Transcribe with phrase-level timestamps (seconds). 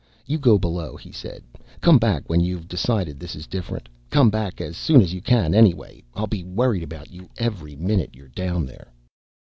[0.25, 1.43] "You go below," he said.
[1.79, 3.87] "Come back when you've decided this is different.
[4.09, 6.01] Come back as soon as you can anyway.
[6.15, 8.91] I'll be worried about you every minute you're down there."